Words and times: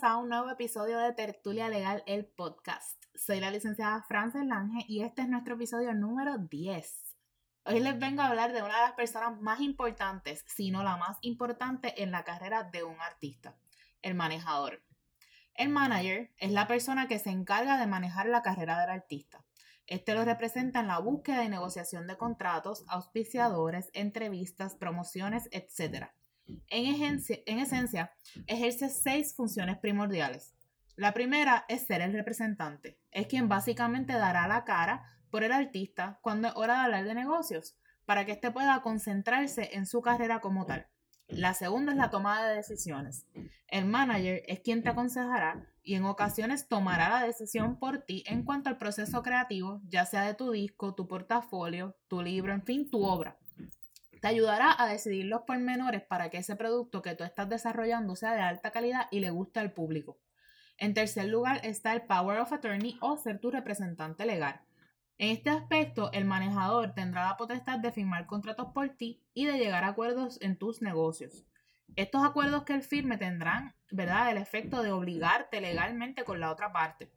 nuevo 0.00 0.48
episodio 0.48 0.98
de 0.98 1.12
Tertulia 1.12 1.68
Legal, 1.68 2.02
el 2.06 2.24
podcast. 2.24 3.04
Soy 3.14 3.38
la 3.38 3.50
licenciada 3.50 4.02
Frances 4.08 4.46
Lange 4.46 4.82
y 4.88 5.02
este 5.02 5.20
es 5.20 5.28
nuestro 5.28 5.56
episodio 5.56 5.92
número 5.92 6.38
10. 6.38 7.16
Hoy 7.64 7.80
les 7.80 7.98
vengo 7.98 8.22
a 8.22 8.28
hablar 8.28 8.54
de 8.54 8.62
una 8.62 8.76
de 8.76 8.80
las 8.80 8.92
personas 8.92 9.38
más 9.42 9.60
importantes, 9.60 10.42
si 10.48 10.70
no 10.70 10.82
la 10.82 10.96
más 10.96 11.18
importante 11.20 12.02
en 12.02 12.12
la 12.12 12.24
carrera 12.24 12.62
de 12.62 12.82
un 12.82 12.98
artista, 12.98 13.58
el 14.00 14.14
manejador. 14.14 14.82
El 15.54 15.68
manager 15.68 16.32
es 16.38 16.50
la 16.50 16.66
persona 16.66 17.06
que 17.06 17.18
se 17.18 17.28
encarga 17.28 17.76
de 17.76 17.86
manejar 17.86 18.24
la 18.26 18.40
carrera 18.40 18.80
del 18.80 18.88
artista. 18.88 19.44
Este 19.86 20.14
lo 20.14 20.24
representa 20.24 20.80
en 20.80 20.86
la 20.86 20.98
búsqueda 20.98 21.44
y 21.44 21.50
negociación 21.50 22.06
de 22.06 22.16
contratos, 22.16 22.84
auspiciadores, 22.88 23.90
entrevistas, 23.92 24.76
promociones, 24.76 25.50
etc. 25.52 26.06
En, 26.68 27.58
esencia, 27.58 28.12
ejerce 28.46 28.88
seis 28.88 29.34
funciones 29.34 29.78
primordiales. 29.78 30.54
La 30.96 31.12
primera 31.14 31.64
es 31.68 31.86
ser 31.86 32.00
el 32.00 32.12
representante. 32.12 32.98
Es 33.10 33.26
quien 33.26 33.48
básicamente 33.48 34.12
dará 34.12 34.46
la 34.46 34.64
cara 34.64 35.04
por 35.30 35.44
el 35.44 35.52
artista 35.52 36.18
cuando 36.22 36.48
es 36.48 36.54
hora 36.56 36.74
de 36.74 36.80
hablar 36.80 37.04
de 37.04 37.14
negocios, 37.14 37.76
para 38.04 38.26
que 38.26 38.32
éste 38.32 38.50
pueda 38.50 38.82
concentrarse 38.82 39.70
en 39.72 39.86
su 39.86 40.02
carrera 40.02 40.40
como 40.40 40.66
tal. 40.66 40.86
La 41.28 41.54
segunda 41.54 41.92
es 41.92 41.98
la 41.98 42.10
toma 42.10 42.44
de 42.44 42.56
decisiones. 42.56 43.26
El 43.68 43.84
manager 43.84 44.42
es 44.48 44.60
quien 44.60 44.82
te 44.82 44.88
aconsejará 44.88 45.64
y 45.82 45.94
en 45.94 46.04
ocasiones 46.04 46.66
tomará 46.66 47.08
la 47.08 47.26
decisión 47.26 47.78
por 47.78 48.02
ti 48.02 48.24
en 48.26 48.42
cuanto 48.42 48.68
al 48.68 48.78
proceso 48.78 49.22
creativo, 49.22 49.80
ya 49.88 50.04
sea 50.06 50.22
de 50.22 50.34
tu 50.34 50.50
disco, 50.50 50.94
tu 50.94 51.06
portafolio, 51.06 51.96
tu 52.08 52.20
libro, 52.20 52.52
en 52.52 52.64
fin, 52.64 52.90
tu 52.90 53.04
obra. 53.04 53.38
Te 54.20 54.28
ayudará 54.28 54.74
a 54.78 54.86
decidir 54.86 55.26
los 55.26 55.42
pormenores 55.42 56.02
para 56.02 56.28
que 56.28 56.38
ese 56.38 56.56
producto 56.56 57.00
que 57.00 57.14
tú 57.14 57.24
estás 57.24 57.48
desarrollando 57.48 58.16
sea 58.16 58.34
de 58.34 58.42
alta 58.42 58.70
calidad 58.70 59.06
y 59.10 59.20
le 59.20 59.30
guste 59.30 59.60
al 59.60 59.72
público. 59.72 60.18
En 60.76 60.94
tercer 60.94 61.28
lugar 61.28 61.60
está 61.64 61.92
el 61.94 62.02
Power 62.02 62.38
of 62.38 62.52
Attorney 62.52 62.98
o 63.00 63.16
ser 63.16 63.38
tu 63.38 63.50
representante 63.50 64.26
legal. 64.26 64.60
En 65.18 65.30
este 65.30 65.50
aspecto, 65.50 66.10
el 66.12 66.24
manejador 66.24 66.94
tendrá 66.94 67.26
la 67.26 67.36
potestad 67.36 67.78
de 67.78 67.92
firmar 67.92 68.26
contratos 68.26 68.68
por 68.72 68.88
ti 68.90 69.22
y 69.34 69.44
de 69.44 69.58
llegar 69.58 69.84
a 69.84 69.88
acuerdos 69.88 70.38
en 70.40 70.56
tus 70.56 70.80
negocios. 70.80 71.44
Estos 71.96 72.24
acuerdos 72.24 72.64
que 72.64 72.74
él 72.74 72.82
firme 72.82 73.18
tendrán, 73.18 73.74
¿verdad?, 73.90 74.30
el 74.30 74.38
efecto 74.38 74.82
de 74.82 74.92
obligarte 74.92 75.60
legalmente 75.60 76.24
con 76.24 76.40
la 76.40 76.50
otra 76.50 76.72
parte. 76.72 77.12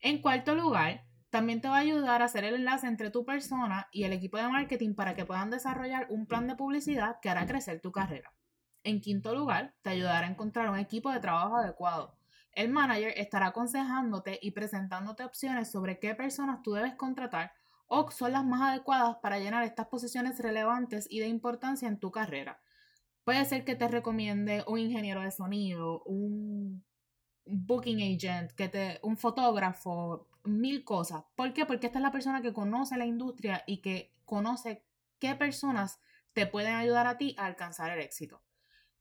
En 0.00 0.22
cuarto 0.22 0.54
lugar, 0.54 1.04
también 1.32 1.62
te 1.62 1.68
va 1.68 1.76
a 1.76 1.80
ayudar 1.80 2.20
a 2.20 2.26
hacer 2.26 2.44
el 2.44 2.56
enlace 2.56 2.86
entre 2.86 3.10
tu 3.10 3.24
persona 3.24 3.88
y 3.90 4.04
el 4.04 4.12
equipo 4.12 4.36
de 4.36 4.48
marketing 4.48 4.94
para 4.94 5.14
que 5.14 5.24
puedan 5.24 5.48
desarrollar 5.48 6.06
un 6.10 6.26
plan 6.26 6.46
de 6.46 6.56
publicidad 6.56 7.20
que 7.22 7.30
hará 7.30 7.46
crecer 7.46 7.80
tu 7.80 7.90
carrera. 7.90 8.34
En 8.84 9.00
quinto 9.00 9.34
lugar, 9.34 9.74
te 9.80 9.88
ayudará 9.88 10.26
a 10.26 10.30
encontrar 10.30 10.68
un 10.68 10.78
equipo 10.78 11.10
de 11.10 11.20
trabajo 11.20 11.56
adecuado. 11.56 12.18
El 12.52 12.68
manager 12.68 13.14
estará 13.16 13.46
aconsejándote 13.46 14.40
y 14.42 14.50
presentándote 14.50 15.24
opciones 15.24 15.72
sobre 15.72 15.98
qué 15.98 16.14
personas 16.14 16.60
tú 16.62 16.74
debes 16.74 16.96
contratar 16.96 17.52
o 17.86 18.10
son 18.10 18.32
las 18.32 18.44
más 18.44 18.60
adecuadas 18.60 19.16
para 19.22 19.38
llenar 19.38 19.62
estas 19.64 19.86
posiciones 19.86 20.38
relevantes 20.38 21.06
y 21.08 21.20
de 21.20 21.28
importancia 21.28 21.88
en 21.88 21.98
tu 21.98 22.10
carrera. 22.10 22.60
Puede 23.24 23.42
ser 23.46 23.64
que 23.64 23.74
te 23.74 23.88
recomiende 23.88 24.64
un 24.66 24.80
ingeniero 24.80 25.22
de 25.22 25.30
sonido, 25.30 26.02
un 26.02 26.84
booking 27.46 28.02
agent, 28.02 28.52
que 28.52 28.68
te, 28.68 29.00
un 29.02 29.16
fotógrafo, 29.16 30.28
mil 30.44 30.84
cosas. 30.84 31.24
¿Por 31.36 31.52
qué? 31.52 31.66
Porque 31.66 31.86
esta 31.86 31.98
es 31.98 32.02
la 32.02 32.12
persona 32.12 32.42
que 32.42 32.52
conoce 32.52 32.96
la 32.96 33.06
industria 33.06 33.64
y 33.66 33.80
que 33.80 34.14
conoce 34.24 34.84
qué 35.18 35.34
personas 35.34 36.00
te 36.32 36.46
pueden 36.46 36.74
ayudar 36.74 37.06
a 37.06 37.18
ti 37.18 37.34
a 37.38 37.46
alcanzar 37.46 37.90
el 37.90 38.00
éxito. 38.00 38.42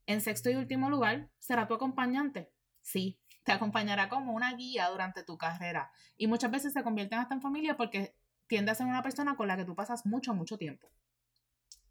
En 0.06 0.22
sexto 0.22 0.50
y 0.50 0.56
último 0.56 0.90
lugar, 0.90 1.30
será 1.40 1.68
tu 1.68 1.74
acompañante. 1.74 2.52
Sí, 2.82 3.20
te 3.44 3.52
acompañará 3.52 4.10
como 4.10 4.34
una 4.34 4.54
guía 4.54 4.90
durante 4.90 5.24
tu 5.24 5.38
carrera 5.38 5.92
y 6.18 6.28
muchas 6.28 6.52
veces 6.52 6.74
se 6.74 6.84
convierte 6.84 7.16
hasta 7.16 7.34
en 7.34 7.42
familia 7.42 7.78
porque 7.78 8.16
tiende 8.48 8.72
a 8.72 8.76
ser 8.76 8.88
una 8.88 9.04
persona 9.04 9.36
con 9.36 9.48
la 9.48 9.58
que 9.58 9.66
tú 9.66 9.76
pasas 9.76 10.06
mucho, 10.06 10.34
mucho 10.34 10.58
tiempo. 10.58 10.92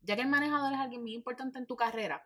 Ya 0.03 0.17
que 0.17 0.23
el 0.23 0.29
manejador 0.29 0.73
es 0.73 0.79
alguien 0.79 1.03
muy 1.03 1.15
importante 1.15 1.59
en 1.59 1.67
tu 1.67 1.77
carrera, 1.77 2.25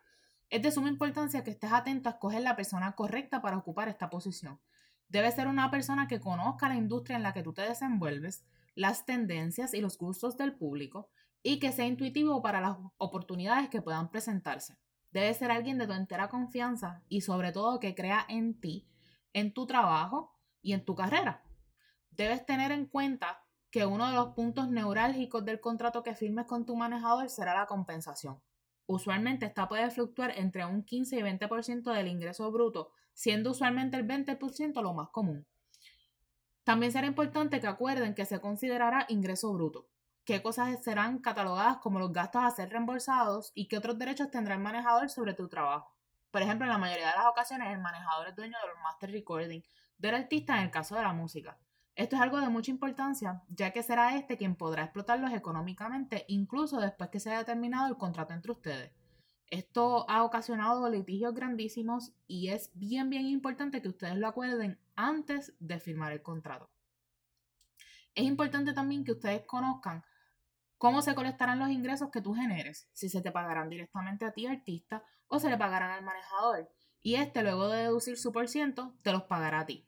es 0.49 0.61
de 0.61 0.71
suma 0.71 0.89
importancia 0.89 1.43
que 1.43 1.51
estés 1.51 1.71
atento 1.71 2.09
a 2.09 2.13
escoger 2.13 2.41
la 2.41 2.55
persona 2.55 2.93
correcta 2.93 3.41
para 3.41 3.57
ocupar 3.57 3.89
esta 3.89 4.09
posición. 4.09 4.59
Debe 5.07 5.31
ser 5.31 5.47
una 5.47 5.71
persona 5.71 6.07
que 6.07 6.19
conozca 6.19 6.69
la 6.69 6.75
industria 6.75 7.17
en 7.17 7.23
la 7.23 7.33
que 7.33 7.43
tú 7.43 7.53
te 7.53 7.61
desenvuelves, 7.61 8.45
las 8.75 9.05
tendencias 9.05 9.73
y 9.73 9.81
los 9.81 9.97
gustos 9.97 10.37
del 10.37 10.55
público 10.55 11.09
y 11.43 11.59
que 11.59 11.71
sea 11.71 11.85
intuitivo 11.85 12.41
para 12.41 12.59
las 12.59 12.77
oportunidades 12.97 13.69
que 13.69 13.81
puedan 13.81 14.09
presentarse. 14.09 14.77
Debe 15.11 15.33
ser 15.33 15.51
alguien 15.51 15.77
de 15.77 15.87
tu 15.87 15.93
entera 15.93 16.27
confianza 16.27 17.03
y 17.07 17.21
sobre 17.21 17.51
todo 17.51 17.79
que 17.79 17.95
crea 17.95 18.25
en 18.27 18.59
ti, 18.59 18.87
en 19.31 19.53
tu 19.53 19.65
trabajo 19.65 20.35
y 20.61 20.73
en 20.73 20.83
tu 20.83 20.95
carrera. 20.95 21.43
Debes 22.11 22.45
tener 22.45 22.71
en 22.71 22.85
cuenta 22.85 23.43
que 23.69 23.85
uno 23.85 24.07
de 24.07 24.15
los 24.15 24.29
puntos 24.29 24.69
neurálgicos 24.69 25.45
del 25.45 25.59
contrato 25.59 26.01
que 26.01 26.15
firmes 26.15 26.45
con 26.45 26.65
tu 26.65 26.75
manejador 26.75 27.29
será 27.29 27.53
la 27.53 27.65
compensación. 27.65 28.41
Usualmente 28.87 29.45
esta 29.45 29.67
puede 29.67 29.89
fluctuar 29.89 30.33
entre 30.37 30.65
un 30.65 30.83
15 30.83 31.17
y 31.17 31.21
20% 31.21 31.91
del 31.91 32.07
ingreso 32.07 32.51
bruto, 32.51 32.91
siendo 33.13 33.51
usualmente 33.51 33.97
el 33.97 34.07
20% 34.07 34.81
lo 34.81 34.93
más 34.93 35.09
común. 35.09 35.45
También 36.63 36.91
será 36.91 37.07
importante 37.07 37.59
que 37.59 37.67
acuerden 37.67 38.15
que 38.15 38.25
se 38.25 38.39
considerará 38.39 39.05
ingreso 39.09 39.53
bruto, 39.53 39.87
qué 40.25 40.41
cosas 40.41 40.83
serán 40.83 41.19
catalogadas 41.19 41.77
como 41.77 41.99
los 41.99 42.11
gastos 42.11 42.43
a 42.43 42.51
ser 42.51 42.69
reembolsados 42.69 43.51
y 43.53 43.67
qué 43.67 43.77
otros 43.77 43.97
derechos 43.97 44.31
tendrá 44.31 44.55
el 44.55 44.61
manejador 44.61 45.09
sobre 45.09 45.33
tu 45.33 45.47
trabajo. 45.47 45.95
Por 46.31 46.41
ejemplo, 46.41 46.65
en 46.65 46.73
la 46.73 46.77
mayoría 46.77 47.11
de 47.11 47.17
las 47.17 47.27
ocasiones 47.27 47.71
el 47.71 47.79
manejador 47.79 48.27
es 48.27 48.35
dueño 48.35 48.57
del 48.61 48.83
master 48.83 49.11
recording 49.11 49.61
del 49.97 50.15
artista 50.15 50.57
en 50.57 50.63
el 50.63 50.71
caso 50.71 50.95
de 50.95 51.03
la 51.03 51.13
música. 51.13 51.57
Esto 51.95 52.17
es 52.17 52.21
algo 52.21 52.41
de 52.41 52.49
mucha 52.49 52.71
importancia, 52.71 53.41
ya 53.47 53.71
que 53.71 53.81
será 53.81 54.17
este 54.17 54.35
quien 54.35 54.55
podrá 54.55 54.83
explotarlos 54.83 55.31
económicamente, 55.31 56.25
incluso 56.27 56.81
después 56.81 57.09
que 57.09 57.21
se 57.21 57.31
haya 57.31 57.45
terminado 57.45 57.87
el 57.87 57.97
contrato 57.97 58.33
entre 58.33 58.51
ustedes. 58.51 58.91
Esto 59.47 60.09
ha 60.09 60.23
ocasionado 60.23 60.89
litigios 60.89 61.33
grandísimos 61.33 62.11
y 62.27 62.49
es 62.49 62.71
bien, 62.73 63.09
bien 63.09 63.27
importante 63.27 63.81
que 63.81 63.87
ustedes 63.87 64.17
lo 64.17 64.27
acuerden 64.27 64.77
antes 64.95 65.53
de 65.59 65.79
firmar 65.79 66.11
el 66.11 66.21
contrato. 66.21 66.69
Es 68.13 68.25
importante 68.25 68.73
también 68.73 69.05
que 69.05 69.13
ustedes 69.13 69.45
conozcan 69.45 70.03
cómo 70.77 71.01
se 71.01 71.15
colectarán 71.15 71.59
los 71.59 71.69
ingresos 71.69 72.09
que 72.11 72.21
tú 72.21 72.33
generes, 72.33 72.89
si 72.91 73.07
se 73.07 73.21
te 73.21 73.31
pagarán 73.31 73.69
directamente 73.69 74.25
a 74.25 74.31
ti, 74.31 74.47
artista, 74.47 75.05
o 75.27 75.39
se 75.39 75.49
le 75.49 75.57
pagarán 75.57 75.91
al 75.91 76.03
manejador. 76.03 76.69
Y 77.01 77.15
este, 77.15 77.41
luego 77.41 77.69
de 77.69 77.83
deducir 77.83 78.17
su 78.17 78.33
por 78.33 78.49
ciento, 78.49 78.95
te 79.01 79.13
los 79.13 79.23
pagará 79.23 79.61
a 79.61 79.65
ti. 79.65 79.85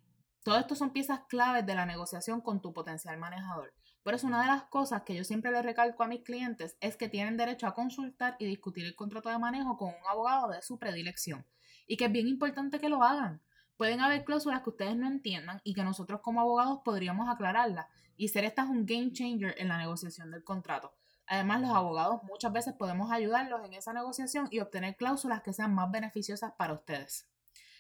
Todo 0.48 0.60
esto 0.60 0.76
son 0.76 0.92
piezas 0.92 1.20
claves 1.28 1.66
de 1.66 1.76
la 1.76 1.86
negociación 1.86 2.40
con 2.40 2.62
tu 2.62 2.72
potencial 2.72 3.18
manejador. 3.18 3.74
Por 4.02 4.14
eso 4.14 4.28
una 4.28 4.40
de 4.40 4.48
las 4.48 4.64
cosas 4.64 5.02
que 5.02 5.14
yo 5.14 5.26
siempre 5.26 5.52
le 5.52 5.62
recalco 5.62 6.04
a 6.04 6.08
mis 6.08 6.24
clientes 6.24 6.78
es 6.80 6.96
que 6.96 7.10
tienen 7.10 7.36
derecho 7.36 7.68
a 7.68 7.74
consultar 7.74 8.38
y 8.40 8.46
discutir 8.46 8.86
el 8.86 8.96
contrato 8.96 9.28
de 9.28 9.40
manejo 9.40 9.76
con 9.76 9.90
un 9.90 10.08
abogado 10.10 10.48
de 10.48 10.62
su 10.62 10.80
predilección. 10.80 11.46
Y 11.86 11.98
que 11.98 12.06
es 12.06 12.12
bien 12.14 12.30
importante 12.30 12.80
que 12.80 12.88
lo 12.88 13.04
hagan. 13.04 13.42
Pueden 13.76 14.00
haber 14.00 14.24
cláusulas 14.24 14.62
que 14.62 14.70
ustedes 14.70 14.96
no 14.96 15.06
entiendan 15.06 15.60
y 15.66 15.74
que 15.74 15.84
nosotros 15.84 16.22
como 16.22 16.40
abogados 16.40 16.80
podríamos 16.86 17.28
aclararlas 17.28 17.88
y 18.16 18.30
ser 18.30 18.46
estas 18.46 18.70
un 18.70 18.86
game 18.86 19.12
changer 19.12 19.54
en 19.58 19.68
la 19.68 19.78
negociación 19.78 20.32
del 20.32 20.46
contrato. 20.46 20.94
Además, 21.26 21.60
los 21.60 21.72
abogados 21.72 22.24
muchas 22.24 22.54
veces 22.54 22.74
podemos 22.74 23.12
ayudarlos 23.12 23.66
en 23.66 23.74
esa 23.74 23.92
negociación 23.92 24.48
y 24.50 24.62
obtener 24.62 24.96
cláusulas 24.96 25.42
que 25.42 25.52
sean 25.52 25.76
más 25.76 25.92
beneficiosas 25.92 26.54
para 26.54 26.72
ustedes. 26.72 27.28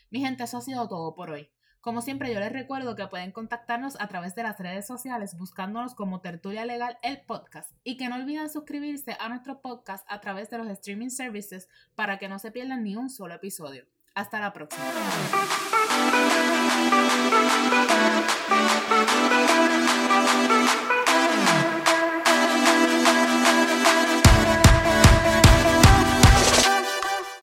Mi 0.09 0.19
gente, 0.19 0.43
eso 0.43 0.57
ha 0.57 0.61
sido 0.61 0.85
todo 0.89 1.15
por 1.15 1.29
hoy. 1.29 1.49
Como 1.81 2.01
siempre, 2.01 2.33
yo 2.33 2.39
les 2.39 2.51
recuerdo 2.51 2.95
que 2.95 3.07
pueden 3.07 3.31
contactarnos 3.31 3.99
a 3.99 4.07
través 4.07 4.35
de 4.35 4.43
las 4.43 4.59
redes 4.59 4.85
sociales 4.85 5.37
buscándonos 5.37 5.95
como 5.95 6.21
Tertulia 6.21 6.65
Legal 6.65 6.97
el 7.01 7.21
podcast 7.21 7.71
y 7.83 7.97
que 7.97 8.09
no 8.09 8.15
olviden 8.15 8.49
suscribirse 8.49 9.15
a 9.19 9.29
nuestro 9.29 9.61
podcast 9.61 10.05
a 10.09 10.19
través 10.19 10.49
de 10.49 10.57
los 10.57 10.67
streaming 10.67 11.09
services 11.09 11.69
para 11.95 12.17
que 12.17 12.27
no 12.27 12.39
se 12.39 12.51
pierdan 12.51 12.83
ni 12.83 12.95
un 12.95 13.09
solo 13.09 13.35
episodio. 13.35 13.85
Hasta 14.13 14.39
la 14.39 14.51
próxima. 14.51 14.83